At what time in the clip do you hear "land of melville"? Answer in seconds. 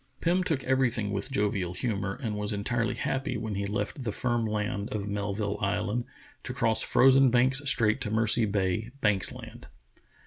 4.47-5.59